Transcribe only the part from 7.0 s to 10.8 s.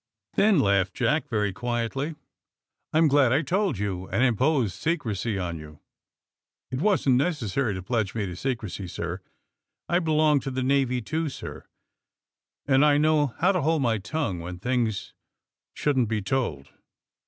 necessary to pledge me to secrecy, sir. I belong to the